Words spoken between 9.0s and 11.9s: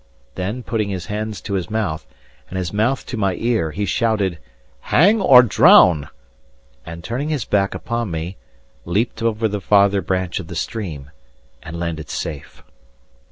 over the farther branch of the stream, and